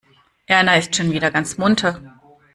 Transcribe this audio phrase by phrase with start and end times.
[0.47, 2.01] Erna ist schon wieder ganz munter.